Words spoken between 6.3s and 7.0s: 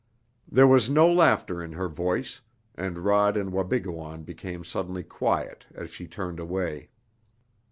away.